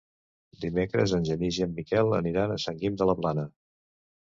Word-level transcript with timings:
Dimecres 0.63 1.13
en 1.17 1.27
Genís 1.27 1.59
i 1.61 1.67
en 1.67 1.77
Miquel 1.81 2.17
aniran 2.23 2.55
a 2.55 2.59
Sant 2.67 2.83
Guim 2.83 2.99
de 3.05 3.11
la 3.13 3.19
Plana. 3.23 3.49